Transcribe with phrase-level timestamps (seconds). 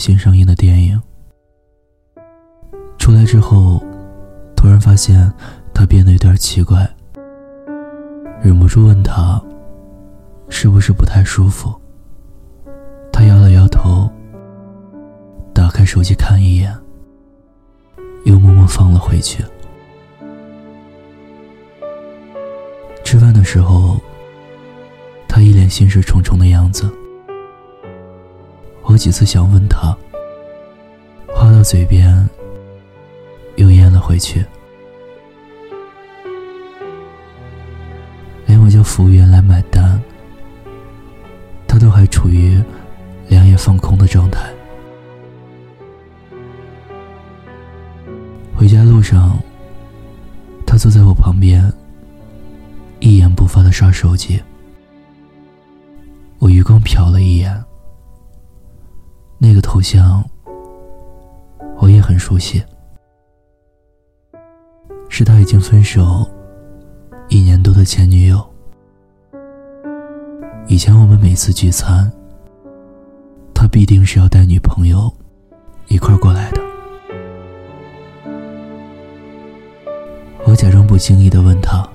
[0.00, 1.00] 新上映的电影。
[2.98, 3.84] 出来之后，
[4.56, 5.30] 突然发现
[5.74, 6.88] 他变得有点奇怪，
[8.42, 9.40] 忍不住问他
[10.48, 11.72] ：“是不是不太舒服？”
[13.12, 14.10] 他摇了摇头，
[15.52, 16.74] 打开手机看一眼，
[18.24, 19.44] 又默默放了回去。
[23.04, 24.00] 吃饭的时候，
[25.28, 26.90] 他一脸心事重重的样子。
[28.90, 29.96] 我几次想问他，
[31.28, 32.28] 话到嘴边
[33.54, 34.44] 又咽了回去。
[38.46, 40.02] 连我叫服务员来买单，
[41.68, 42.60] 他都还处于
[43.28, 44.50] 两眼放空的状态。
[48.56, 49.38] 回家路上，
[50.66, 51.72] 他坐在我旁边，
[52.98, 54.42] 一言不发的刷手机。
[56.40, 57.64] 我余光瞟了一眼。
[59.42, 60.22] 那个头像，
[61.78, 62.62] 我也很熟悉，
[65.08, 66.28] 是他已经分手
[67.30, 68.46] 一年多的前女友。
[70.68, 72.12] 以前我们每次聚餐，
[73.54, 75.10] 他必定是要带女朋友
[75.88, 76.60] 一块过来的。
[80.46, 81.88] 我假装不经意的问他：“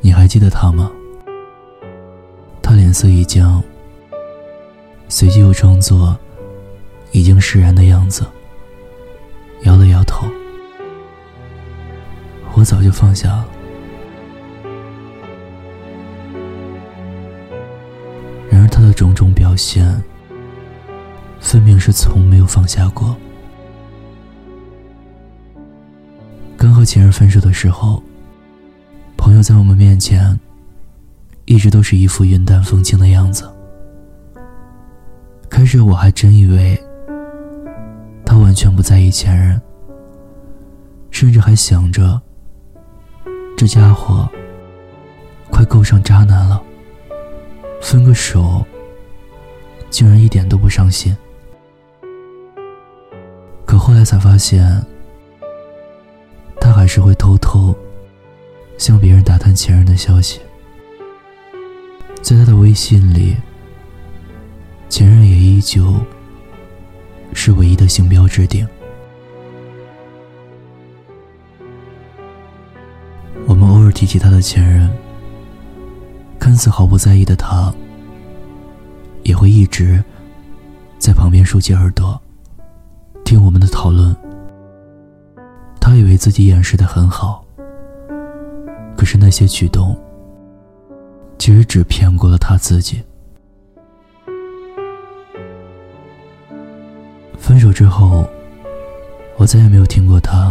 [0.00, 0.88] 你还记得他吗？”
[2.62, 3.60] 他脸色一僵。
[5.16, 6.18] 随即又装作
[7.12, 8.26] 已经释然的样子，
[9.62, 10.26] 摇了摇头。
[12.52, 13.46] 我早就放下了，
[18.50, 20.02] 然而他的种种表现，
[21.38, 23.16] 分明是从没有放下过。
[26.56, 28.02] 刚和前任分手的时候，
[29.16, 30.36] 朋友在我们面前，
[31.44, 33.48] 一直都是一副云淡风轻的样子。
[35.64, 36.78] 开始我还真以为
[38.22, 39.58] 他完全不在意前任，
[41.10, 42.20] 甚至还想着
[43.56, 44.28] 这家伙
[45.48, 46.62] 快够上渣男了，
[47.80, 48.62] 分个手
[49.88, 51.16] 竟然一点都不伤心。
[53.64, 54.84] 可后来才发现，
[56.60, 57.74] 他还是会偷偷
[58.76, 60.40] 向别人打探前任的消息，
[62.20, 63.34] 在他的微信里。
[64.90, 65.94] 前任也依旧
[67.32, 68.66] 是唯一的星标置顶。
[73.46, 74.90] 我们偶尔提起他的前任，
[76.40, 77.72] 看似毫不在意的他，
[79.22, 80.02] 也会一直
[80.98, 82.20] 在旁边竖起耳朵，
[83.24, 84.14] 听我们的讨论。
[85.80, 87.44] 他以为自己掩饰的很好，
[88.96, 89.96] 可是那些举动，
[91.38, 93.00] 其实只骗过了他自己。
[97.44, 98.26] 分手之后，
[99.36, 100.50] 我再也没有听过他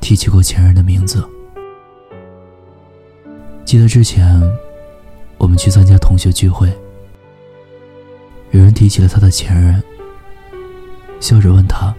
[0.00, 1.28] 提起过前任的名字。
[3.64, 4.40] 记得之前
[5.38, 6.72] 我们去参加同学聚会，
[8.52, 9.82] 有人提起了他的前任，
[11.18, 11.92] 笑着问他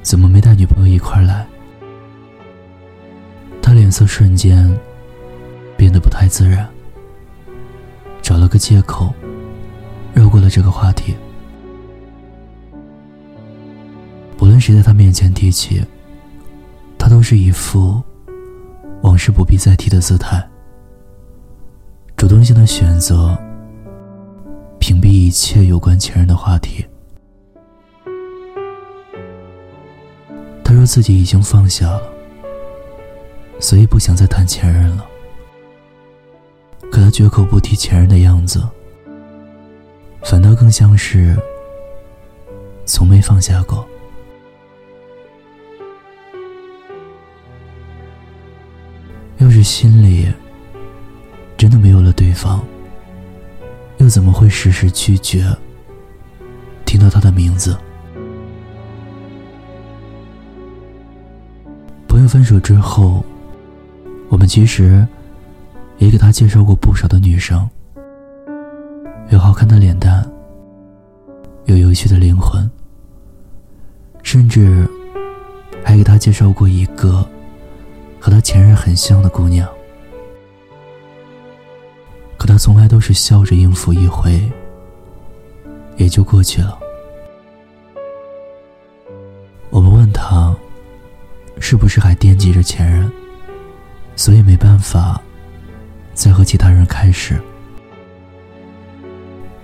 [0.00, 1.44] 怎么没带女朋友一块来。
[3.60, 4.72] 他脸色瞬间
[5.76, 6.64] 变得不太自然，
[8.22, 9.12] 找了个借口
[10.14, 11.16] 绕过了这个话题。
[14.60, 15.82] 谁在他面前提起，
[16.98, 18.02] 他都是一副
[19.02, 20.46] 往事不必再提的姿态，
[22.16, 23.36] 主动性的选择
[24.78, 26.84] 屏蔽一切有关前任的话题。
[30.62, 32.02] 他说自己已经放下了，
[33.58, 35.06] 所以不想再谈前任了。
[36.92, 38.62] 可他绝口不提前任的样子，
[40.22, 41.36] 反倒更像是
[42.84, 43.86] 从没放下过。
[49.40, 50.28] 要是心里
[51.56, 52.60] 真的没有了对方，
[53.96, 55.42] 又怎么会时时拒绝
[56.84, 57.74] 听到他的名字？
[62.06, 63.24] 朋友分手之后，
[64.28, 65.06] 我们其实
[65.96, 67.66] 也给他介绍过不少的女生，
[69.30, 70.22] 有好看的脸蛋，
[71.64, 72.70] 有有趣的灵魂，
[74.22, 74.86] 甚至
[75.82, 77.26] 还给他介绍过一个。
[78.20, 79.66] 和他前任很像的姑娘，
[82.36, 84.40] 可他从来都是笑着应付一回，
[85.96, 86.78] 也就过去了。
[89.70, 90.54] 我们问他，
[91.58, 93.10] 是不是还惦记着前任，
[94.16, 95.20] 所以没办法
[96.12, 97.40] 再和其他人开始？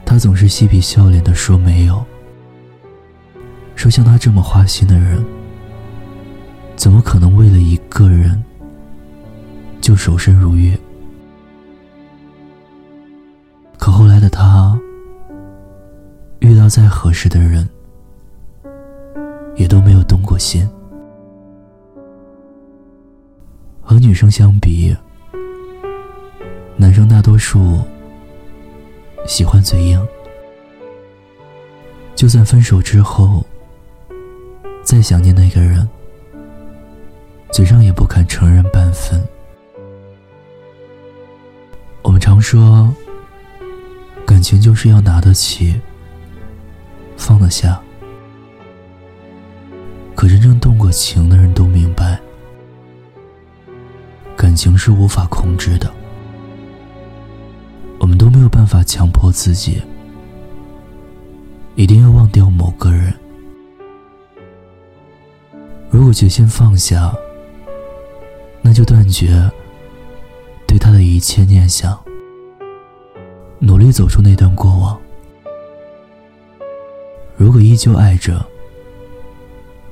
[0.04, 2.02] 他总是嬉皮笑脸的说没有，
[3.74, 5.22] 说像他这么花心的人，
[6.76, 8.40] 怎么可能为了一个人
[9.80, 10.76] 就守身如玉？
[13.78, 14.78] 可后来的他，
[16.40, 17.68] 遇到再合适的人，
[19.56, 20.68] 也都没有动过心。
[23.80, 24.94] 和女生相比，
[26.76, 27.80] 男生大多数
[29.26, 30.06] 喜欢嘴硬，
[32.14, 33.44] 就算分手之后
[34.82, 35.88] 再想念那个人，
[37.56, 39.18] 嘴上也不肯承认半分。
[42.02, 42.94] 我们常说，
[44.26, 45.80] 感情就是要拿得起，
[47.16, 47.80] 放得下。
[50.14, 52.20] 可真正动过情的人都明白。
[54.36, 55.90] 感情是无法控制的，
[57.98, 59.80] 我们都没有办法强迫自己
[61.74, 63.14] 一定要忘掉某个人。
[65.88, 67.14] 如果决心放下，
[68.68, 69.48] 那就断绝
[70.66, 71.96] 对他的一切念想，
[73.60, 75.00] 努力走出那段过往。
[77.36, 78.44] 如果依旧爱着，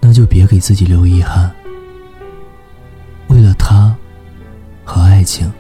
[0.00, 1.48] 那就别给自己留遗憾。
[3.28, 3.96] 为了他。
[4.86, 5.50] 和爱情，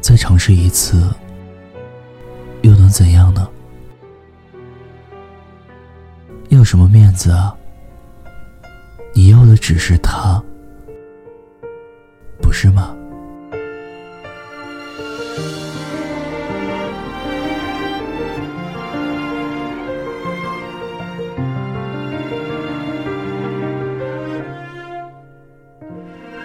[0.00, 1.10] 再尝试一次，
[2.62, 3.48] 又能怎样呢？
[6.50, 7.56] 要什么面子啊？
[9.14, 10.40] 你要的只是他，
[12.58, 12.96] 是吗？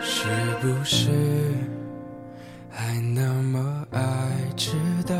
[0.01, 0.27] 是
[0.59, 1.09] 不是
[2.69, 4.01] 还那么爱
[4.57, 4.75] 迟
[5.07, 5.15] 到，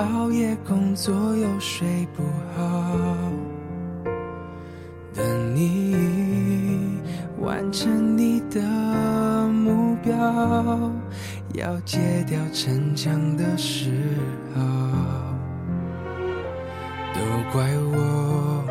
[0.00, 2.22] 熬夜工作又睡不
[2.56, 2.96] 好，
[5.14, 6.01] 等你
[7.72, 8.60] 成你的
[9.48, 10.14] 目标，
[11.54, 11.98] 要戒
[12.28, 13.90] 掉逞强的嗜
[14.54, 14.60] 好，
[17.14, 17.20] 都
[17.50, 18.62] 怪我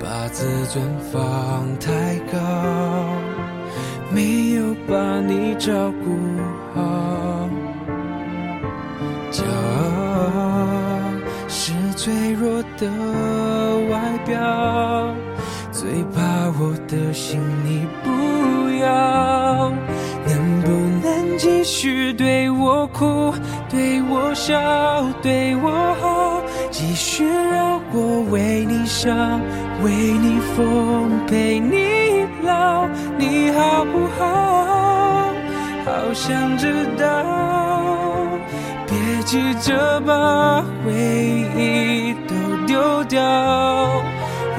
[0.00, 2.38] 把自尊放太高。
[4.10, 6.16] 没有把你照顾
[6.74, 7.48] 好，
[9.30, 11.00] 骄傲
[11.46, 12.88] 是脆弱的
[13.90, 15.01] 外表，
[16.14, 16.20] 把
[16.58, 18.10] 我的心你不
[18.80, 19.72] 要。
[20.24, 20.70] 能不
[21.06, 23.34] 能继续对我哭，
[23.68, 24.58] 对我笑，
[25.22, 25.70] 对我
[26.00, 29.40] 好，继续让我为你伤，
[29.82, 32.86] 为你疯，陪你老。
[33.18, 35.32] 你好不好？
[35.84, 37.04] 好想知道。
[38.86, 40.92] 别急着把回
[41.56, 42.34] 忆都
[42.66, 43.20] 丢掉，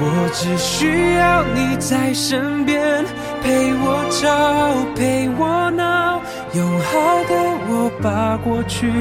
[0.06, 3.04] 我只需要你在身边，
[3.42, 6.20] 陪我吵，陪我闹。
[6.52, 6.92] 用好
[7.24, 7.34] 的
[7.68, 8.92] 我把过去，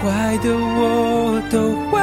[0.00, 1.98] 坏的我都换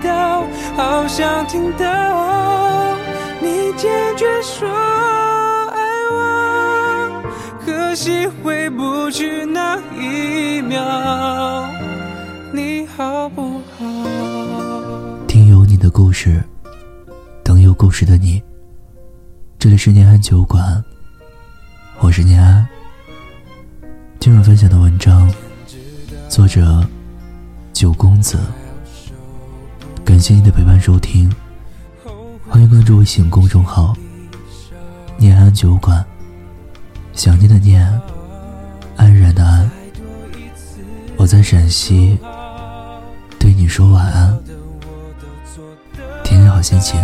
[0.00, 0.46] 掉。
[0.76, 2.96] 好想听到
[3.40, 5.80] 你坚决说爱
[6.12, 7.22] 我。
[7.66, 11.66] 可惜回不去那一秒，
[12.52, 13.84] 你好不好？
[15.26, 16.42] 听有你的故事，
[17.80, 18.42] 故事的你。
[19.58, 20.84] 这里是念安酒馆，
[22.00, 22.68] 我是念安。
[24.18, 25.32] 今晚分享的文章，
[26.28, 26.86] 作者
[27.72, 28.38] 九公子。
[30.04, 31.34] 感谢你的陪伴收听，
[32.46, 33.96] 欢迎关注微信公众号
[35.16, 36.04] “念安酒馆”。
[37.16, 37.90] 想念的念，
[38.94, 39.70] 安然的安。
[41.16, 42.18] 我在陕西，
[43.38, 44.38] 对你说晚安，
[46.22, 47.02] 天天好心情。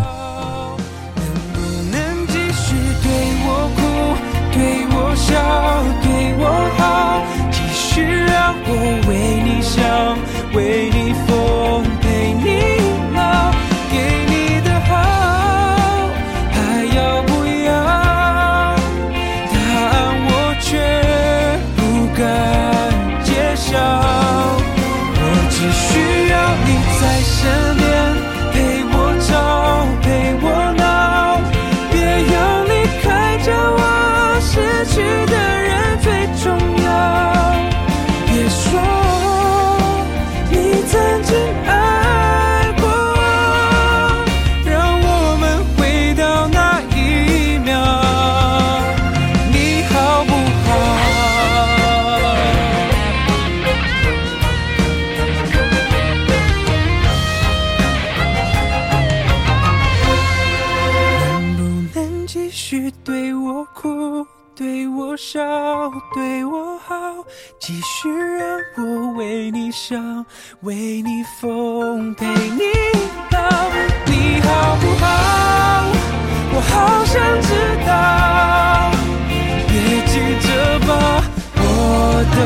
[3.06, 3.12] 对
[3.46, 3.78] 我哭
[4.52, 4.58] 对
[4.90, 5.30] 我笑
[6.02, 6.06] 对
[6.38, 6.42] 我
[6.76, 6.80] 好
[7.52, 8.70] 继续让我
[9.06, 9.10] 为
[9.46, 9.74] 你想
[10.54, 11.28] 为你疯
[12.00, 12.46] 陪你
[13.14, 13.20] 老
[13.92, 13.94] 给
[14.26, 14.90] 你的好
[16.50, 16.56] 还
[16.96, 17.30] 要不
[17.64, 17.68] 要
[19.52, 19.56] 答
[19.92, 19.94] 案
[20.26, 20.68] 我却
[21.76, 21.78] 不
[22.16, 22.20] 敢
[23.22, 23.70] 揭晓
[25.14, 26.34] 我只需要
[26.66, 27.75] 你在身
[67.58, 70.24] 继续让我为你想
[70.62, 72.62] 为你疯陪你
[73.30, 73.70] 老
[74.06, 75.06] 你好不好？
[76.52, 77.48] 我好想知
[77.86, 77.88] 道
[79.68, 79.72] 别
[80.06, 80.12] 急
[80.46, 80.48] 着
[80.86, 80.90] 把
[81.58, 81.62] 我
[82.34, 82.36] 的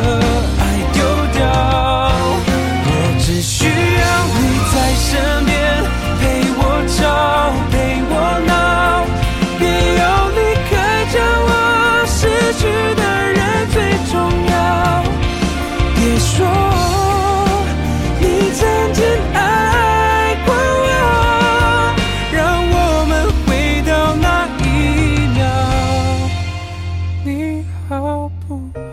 [27.41, 28.90] 你好不